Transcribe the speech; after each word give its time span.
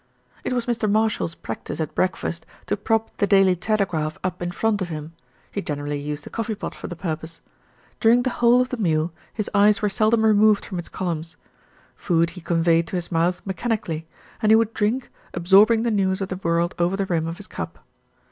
SIR 0.01 0.05
JOHN 0.05 0.31
HILDRETH 0.61 0.79
281 0.79 0.89
It 0.89 0.89
was 0.89 0.89
Mr. 0.89 0.91
Marshall's 1.29 1.35
practice 1.43 1.79
at 1.79 1.93
breakfast 1.93 2.45
to 2.65 2.75
prop 2.75 3.15
The 3.17 3.27
Daily 3.27 3.55
Telegraph 3.55 4.17
up 4.23 4.41
in 4.41 4.49
front 4.49 4.81
of 4.81 4.89
him; 4.89 5.13
he 5.51 5.61
generally 5.61 5.99
used 5.99 6.23
the 6.23 6.31
coffee 6.31 6.55
pot 6.55 6.73
for 6.73 6.87
the 6.87 6.95
purpose. 6.95 7.41
During 7.99 8.23
the 8.23 8.31
whole 8.31 8.61
of 8.61 8.69
the 8.69 8.77
meal, 8.77 9.13
his 9.31 9.47
eyes 9.53 9.83
were 9.83 9.89
seldom 9.89 10.25
removed 10.25 10.65
from 10.65 10.79
its 10.79 10.89
columns. 10.89 11.37
Food 11.95 12.31
he 12.31 12.41
conveyed 12.41 12.87
to 12.87 12.95
his 12.95 13.11
mouth 13.11 13.43
mechani 13.45 13.79
cally, 13.79 14.07
and 14.41 14.51
he 14.51 14.55
would 14.55 14.73
drink, 14.73 15.11
absorbing 15.35 15.83
the 15.83 15.91
news 15.91 16.19
of 16.19 16.29
the 16.29 16.37
world 16.41 16.73
over 16.79 16.97
the 16.97 17.05
rim 17.05 17.27
of 17.27 17.37
his 17.37 17.45
cup. 17.45 17.77